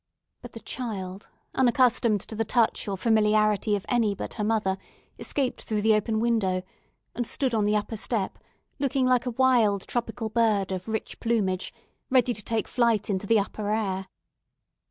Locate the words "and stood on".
7.13-7.65